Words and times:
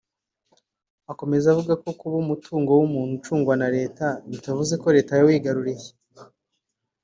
Akomeza 1.11 1.45
avuga 1.53 1.73
ko 1.83 1.89
kuba 1.99 2.15
umutungo 2.23 2.71
w’umuntu 2.79 3.11
ucungwa 3.17 3.53
na 3.61 3.67
Leta 3.77 4.05
bitavuze 4.31 4.73
ko 4.81 4.87
Leta 4.95 5.11
yawigaruriye 5.19 5.89